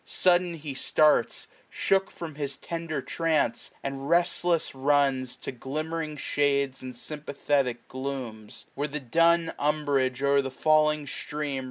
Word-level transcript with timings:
Sudden 0.03 0.55
he 0.55 0.73
starts. 0.73 1.45
Shook 1.69 2.09
from 2.09 2.33
his 2.33 2.57
tender 2.57 3.03
trance, 3.03 3.69
and 3.83 4.09
restless 4.09 4.73
runs 4.73 5.35
To 5.37 5.51
glimmering 5.51 6.17
shades, 6.17 6.81
and 6.81 6.95
sympathetic 6.95 7.87
glooms; 7.87 8.65
Where 8.73 8.87
the 8.87 8.99
dun 8.99 9.53
umbrage 9.59 10.23
o'er 10.23 10.41
the 10.41 10.49
falling 10.49 11.05
stream. 11.05 11.59